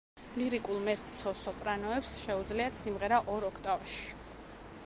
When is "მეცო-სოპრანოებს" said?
0.87-2.15